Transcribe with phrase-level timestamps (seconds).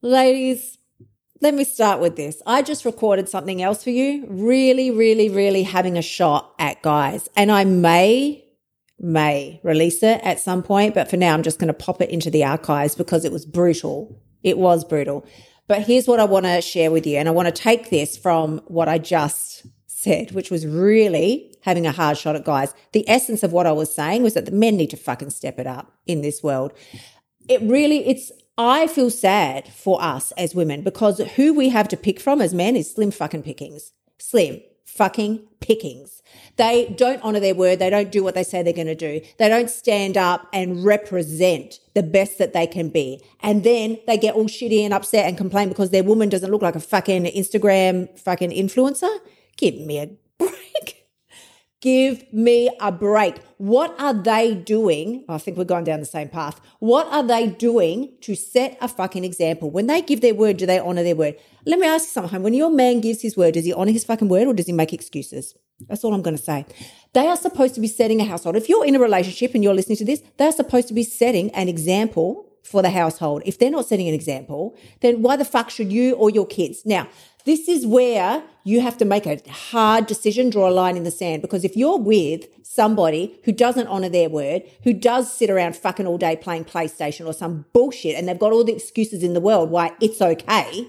[0.00, 0.78] Ladies,
[1.40, 2.40] let me start with this.
[2.46, 4.26] I just recorded something else for you.
[4.28, 7.28] Really, really, really having a shot at guys.
[7.34, 8.44] And I may,
[9.00, 12.10] may release it at some point, but for now, I'm just going to pop it
[12.10, 14.22] into the archives because it was brutal.
[14.44, 15.26] It was brutal.
[15.66, 17.16] But here's what I want to share with you.
[17.16, 21.88] And I want to take this from what I just said, which was really having
[21.88, 22.72] a hard shot at guys.
[22.92, 25.58] The essence of what I was saying was that the men need to fucking step
[25.58, 26.72] it up in this world.
[27.48, 31.96] It really, it's, I feel sad for us as women because who we have to
[31.96, 33.92] pick from as men is slim fucking pickings.
[34.18, 36.22] Slim fucking pickings.
[36.56, 37.78] They don't honor their word.
[37.78, 39.20] They don't do what they say they're going to do.
[39.38, 43.22] They don't stand up and represent the best that they can be.
[43.40, 46.62] And then they get all shitty and upset and complain because their woman doesn't look
[46.62, 49.18] like a fucking Instagram fucking influencer.
[49.56, 50.10] Give me a.
[51.80, 53.40] Give me a break.
[53.58, 55.24] What are they doing?
[55.28, 56.60] I think we're going down the same path.
[56.80, 59.70] What are they doing to set a fucking example?
[59.70, 61.36] When they give their word, do they honor their word?
[61.66, 62.42] Let me ask you something.
[62.42, 64.72] When your man gives his word, does he honor his fucking word or does he
[64.72, 65.54] make excuses?
[65.86, 66.66] That's all I'm going to say.
[67.12, 68.56] They are supposed to be setting a household.
[68.56, 71.50] If you're in a relationship and you're listening to this, they're supposed to be setting
[71.52, 73.42] an example for the household.
[73.46, 76.82] If they're not setting an example, then why the fuck should you or your kids?
[76.84, 77.08] Now,
[77.48, 81.10] this is where you have to make a hard decision, draw a line in the
[81.10, 81.40] sand.
[81.40, 86.06] Because if you're with somebody who doesn't honor their word, who does sit around fucking
[86.06, 89.40] all day playing PlayStation or some bullshit, and they've got all the excuses in the
[89.40, 90.86] world why it's okay,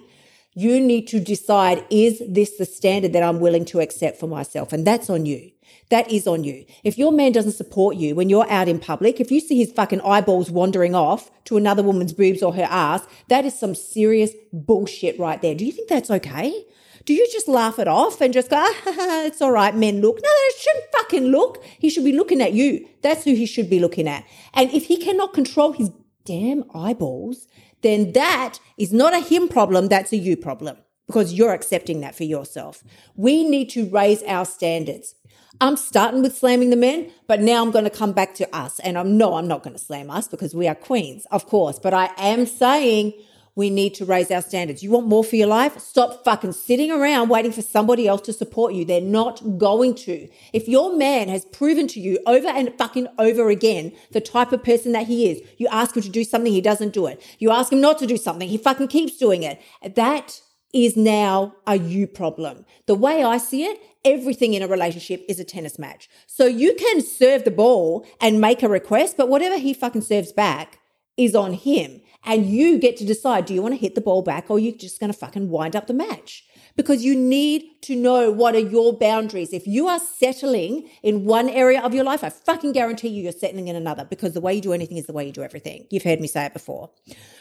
[0.53, 4.73] you need to decide, is this the standard that I'm willing to accept for myself?
[4.73, 5.51] And that's on you.
[5.89, 6.65] That is on you.
[6.83, 9.71] If your man doesn't support you when you're out in public, if you see his
[9.71, 14.31] fucking eyeballs wandering off to another woman's boobs or her ass, that is some serious
[14.53, 15.55] bullshit right there.
[15.55, 16.65] Do you think that's okay?
[17.05, 20.17] Do you just laugh it off and just go, ah, it's all right, men look?
[20.17, 21.63] No, it shouldn't fucking look.
[21.79, 22.87] He should be looking at you.
[23.01, 24.25] That's who he should be looking at.
[24.53, 25.89] And if he cannot control his
[26.25, 27.47] damn eyeballs,
[27.81, 32.13] then that is not a him problem, that's a you problem because you're accepting that
[32.13, 32.83] for yourself.
[33.15, 35.15] We need to raise our standards.
[35.59, 38.79] I'm starting with slamming the men, but now I'm going to come back to us.
[38.79, 41.79] And I'm no, I'm not going to slam us because we are queens, of course.
[41.79, 43.13] But I am saying
[43.59, 44.81] we need to raise our standards.
[44.81, 45.77] You want more for your life?
[45.79, 48.85] Stop fucking sitting around waiting for somebody else to support you.
[48.85, 50.29] They're not going to.
[50.53, 54.63] If your man has proven to you over and fucking over again the type of
[54.63, 57.21] person that he is, you ask him to do something, he doesn't do it.
[57.37, 59.61] You ask him not to do something, he fucking keeps doing it.
[59.93, 60.39] That
[60.73, 62.65] is now a you problem.
[62.85, 66.09] The way I see it, everything in a relationship is a tennis match.
[66.27, 70.31] So you can serve the ball and make a request, but whatever he fucking serves
[70.31, 70.79] back
[71.17, 72.01] is on him.
[72.25, 74.75] And you get to decide, do you want to hit the ball back or you're
[74.75, 76.45] just going to fucking wind up the match?
[76.79, 79.51] Because you need to know what are your boundaries.
[79.51, 83.33] If you are settling in one area of your life, I fucking guarantee you you're
[83.33, 85.87] settling in another because the way you do anything is the way you do everything.
[85.89, 86.89] You've heard me say it before.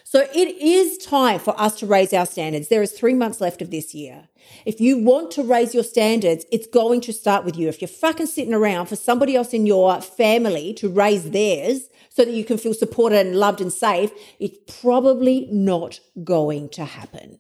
[0.03, 2.67] So it is time for us to raise our standards.
[2.67, 4.27] There is three months left of this year.
[4.67, 7.69] If you want to raise your standards, it's going to start with you.
[7.69, 12.25] If you're fucking sitting around for somebody else in your family to raise theirs so
[12.25, 14.11] that you can feel supported and loved and safe,
[14.41, 17.39] it's probably not going to happen.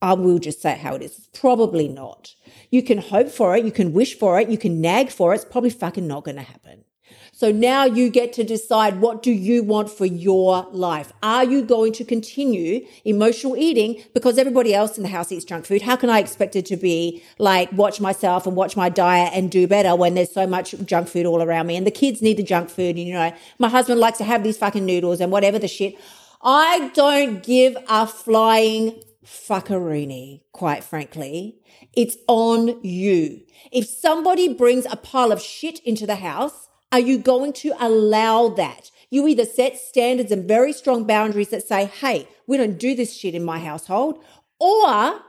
[0.00, 1.28] I will just say how it is.
[1.34, 2.34] Probably not.
[2.70, 3.64] You can hope for it.
[3.64, 4.48] You can wish for it.
[4.48, 5.36] You can nag for it.
[5.36, 6.84] It's probably fucking not going to happen.
[7.32, 11.12] So now you get to decide what do you want for your life?
[11.22, 15.64] Are you going to continue emotional eating because everybody else in the house eats junk
[15.64, 15.82] food?
[15.82, 19.52] How can I expect it to be like watch myself and watch my diet and
[19.52, 22.38] do better when there's so much junk food all around me and the kids need
[22.38, 25.30] the junk food and you know, my husband likes to have these fucking noodles and
[25.30, 25.94] whatever the shit.
[26.42, 31.58] I don't give a flying fuckeroony, quite frankly.
[31.92, 33.42] It's on you.
[33.70, 38.48] If somebody brings a pile of shit into the house, are you going to allow
[38.50, 38.90] that?
[39.10, 43.14] You either set standards and very strong boundaries that say, hey, we don't do this
[43.14, 44.22] shit in my household,
[44.58, 45.20] or,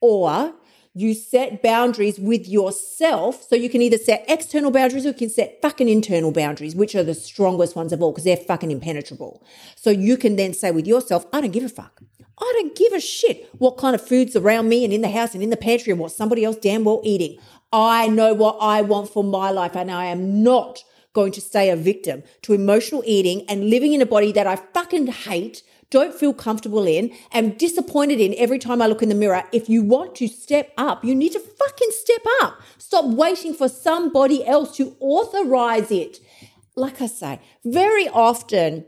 [0.00, 0.54] or
[0.92, 3.42] you set boundaries with yourself.
[3.48, 6.94] So you can either set external boundaries or you can set fucking internal boundaries, which
[6.94, 9.44] are the strongest ones of all because they're fucking impenetrable.
[9.76, 12.00] So you can then say with yourself, I don't give a fuck.
[12.38, 15.34] I don't give a shit what kind of food's around me and in the house
[15.34, 17.38] and in the pantry and what somebody else damn well eating.
[17.72, 20.82] I know what I want for my life and I am not
[21.12, 24.56] going to stay a victim to emotional eating and living in a body that I
[24.56, 29.14] fucking hate, don't feel comfortable in, am disappointed in every time I look in the
[29.14, 29.44] mirror.
[29.52, 32.60] If you want to step up, you need to fucking step up.
[32.78, 36.18] Stop waiting for somebody else to authorize it.
[36.74, 38.86] Like I say, very often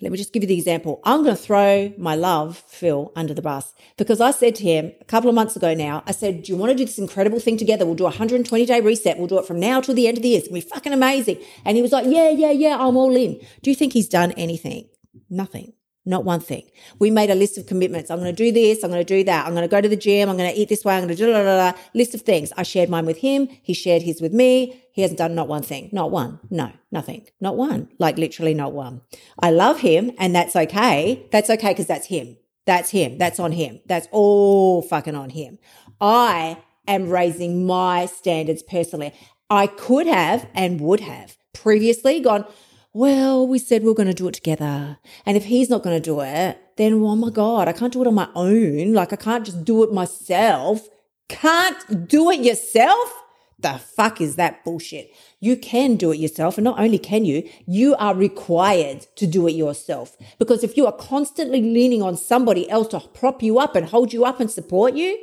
[0.00, 1.00] let me just give you the example.
[1.04, 4.92] I'm going to throw my love, Phil, under the bus because I said to him
[5.00, 7.38] a couple of months ago now, I said, Do you want to do this incredible
[7.38, 7.84] thing together?
[7.84, 9.18] We'll do a 120 day reset.
[9.18, 10.38] We'll do it from now till the end of the year.
[10.38, 11.42] It's going to be fucking amazing.
[11.64, 13.40] And he was like, Yeah, yeah, yeah, I'm all in.
[13.62, 14.88] Do you think he's done anything?
[15.28, 15.74] Nothing.
[16.10, 16.64] Not one thing.
[16.98, 18.10] We made a list of commitments.
[18.10, 18.82] I'm going to do this.
[18.82, 19.46] I'm going to do that.
[19.46, 20.28] I'm going to go to the gym.
[20.28, 20.96] I'm going to eat this way.
[20.96, 21.80] I'm going to do blah, blah, blah.
[21.94, 22.52] list of things.
[22.56, 23.48] I shared mine with him.
[23.62, 24.82] He shared his with me.
[24.90, 25.88] He hasn't done not one thing.
[25.92, 26.40] Not one.
[26.50, 27.28] No, nothing.
[27.40, 27.90] Not one.
[28.00, 29.02] Like literally not one.
[29.38, 31.24] I love him and that's okay.
[31.30, 32.36] That's okay because that's him.
[32.66, 33.16] That's him.
[33.16, 33.78] That's on him.
[33.86, 35.60] That's all fucking on him.
[36.00, 36.58] I
[36.88, 39.14] am raising my standards personally.
[39.48, 42.46] I could have and would have previously gone,
[42.92, 44.98] well, we said we are going to do it together.
[45.24, 48.02] And if he's not going to do it, then, oh my God, I can't do
[48.02, 48.92] it on my own.
[48.92, 50.88] Like I can't just do it myself.
[51.28, 53.14] Can't do it yourself?
[53.60, 55.14] The fuck is that bullshit?
[55.38, 56.56] You can do it yourself.
[56.56, 60.16] And not only can you, you are required to do it yourself.
[60.38, 64.12] Because if you are constantly leaning on somebody else to prop you up and hold
[64.12, 65.18] you up and support you,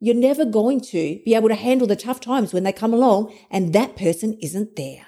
[0.00, 3.32] you're never going to be able to handle the tough times when they come along
[3.50, 5.07] and that person isn't there.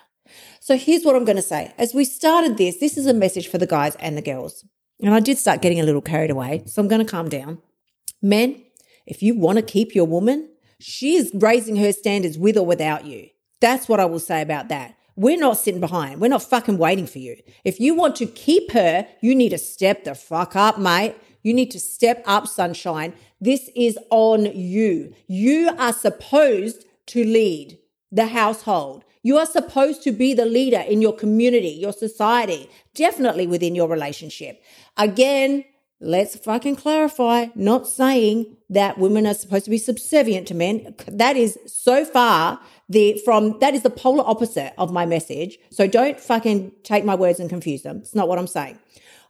[0.60, 1.72] So here's what I'm going to say.
[1.78, 4.64] As we started this, this is a message for the guys and the girls.
[5.02, 6.62] And I did start getting a little carried away.
[6.66, 7.58] So I'm going to calm down.
[8.22, 8.62] Men,
[9.06, 13.06] if you want to keep your woman, she is raising her standards with or without
[13.06, 13.28] you.
[13.60, 14.96] That's what I will say about that.
[15.16, 16.20] We're not sitting behind.
[16.20, 17.36] We're not fucking waiting for you.
[17.64, 21.14] If you want to keep her, you need to step the fuck up, mate.
[21.42, 23.14] You need to step up, sunshine.
[23.40, 25.14] This is on you.
[25.26, 27.78] You are supposed to lead
[28.12, 29.04] the household.
[29.22, 33.88] You are supposed to be the leader in your community, your society, definitely within your
[33.88, 34.62] relationship.
[34.96, 35.64] Again,
[36.00, 40.94] let's fucking clarify, not saying that women are supposed to be subservient to men.
[41.06, 45.58] That is so far the from that is the polar opposite of my message.
[45.70, 47.98] So don't fucking take my words and confuse them.
[47.98, 48.78] It's not what I'm saying.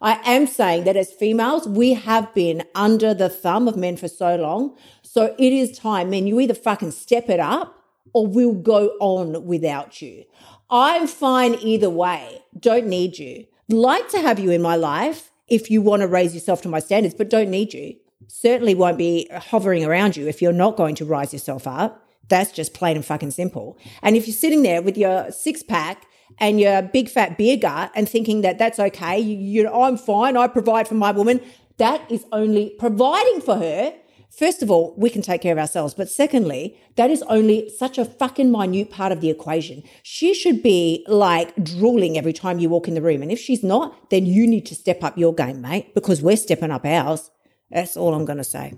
[0.03, 4.09] I am saying that as females, we have been under the thumb of men for
[4.09, 4.77] so long.
[5.03, 7.80] So it is time, men, you either fucking step it up
[8.12, 10.25] or we'll go on without you.
[10.70, 12.43] I'm fine either way.
[12.58, 13.47] Don't need you.
[13.69, 16.79] Like to have you in my life if you want to raise yourself to my
[16.79, 17.97] standards, but don't need you.
[18.29, 22.08] Certainly won't be hovering around you if you're not going to rise yourself up.
[22.29, 23.76] That's just plain and fucking simple.
[24.03, 26.06] And if you're sitting there with your six pack
[26.38, 29.96] and your big fat beer gut and thinking that that's okay, you, you know, I'm
[29.96, 31.41] fine, I provide for my woman,
[31.79, 33.94] that is only providing for her
[34.31, 35.93] First of all, we can take care of ourselves.
[35.93, 39.82] But secondly, that is only such a fucking minute part of the equation.
[40.03, 43.23] She should be like drooling every time you walk in the room.
[43.23, 46.37] And if she's not, then you need to step up your game, mate, because we're
[46.37, 47.31] stepping up ours.
[47.71, 48.75] That's all I'm going to say.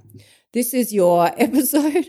[0.53, 2.09] This is your episode.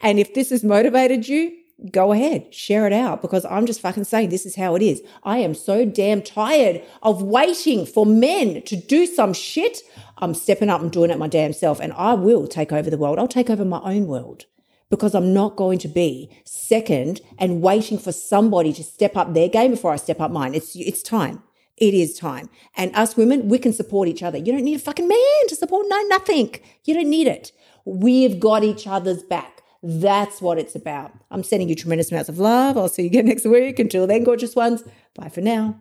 [0.00, 1.56] And if this has motivated you,
[1.90, 5.02] go ahead, share it out because I'm just fucking saying this is how it is.
[5.22, 9.78] I am so damn tired of waiting for men to do some shit.
[10.18, 12.98] I'm stepping up and doing it my damn self and I will take over the
[12.98, 13.18] world.
[13.18, 14.46] I'll take over my own world
[14.90, 19.48] because I'm not going to be second and waiting for somebody to step up their
[19.48, 20.54] game before I step up mine.
[20.54, 21.42] It's, it's time.
[21.76, 22.48] It is time.
[22.76, 24.36] And us women, we can support each other.
[24.36, 26.56] You don't need a fucking man to support no nothing.
[26.84, 27.52] You don't need it.
[27.84, 29.57] We've got each other's back.
[29.82, 31.12] That's what it's about.
[31.30, 32.76] I'm sending you tremendous amounts of love.
[32.76, 33.78] I'll see you again next week.
[33.78, 34.82] Until then, gorgeous ones.
[35.14, 35.78] Bye for now.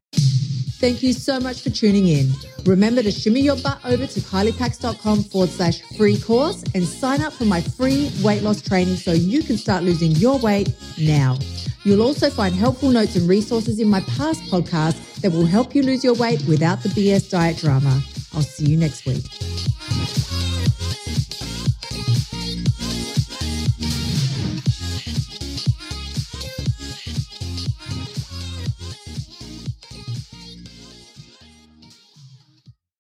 [0.79, 2.31] Thank you so much for tuning in.
[2.65, 7.33] Remember to shimmy your butt over to kyliepax.com forward slash free course and sign up
[7.33, 11.39] for my free weight loss training so you can start losing your weight now.
[11.83, 15.81] You'll also find helpful notes and resources in my past podcasts that will help you
[15.81, 18.01] lose your weight without the BS diet drama.
[18.35, 19.25] I'll see you next week.